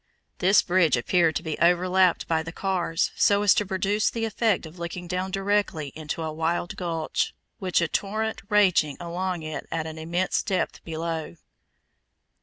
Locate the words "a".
6.23-6.33, 7.81-7.87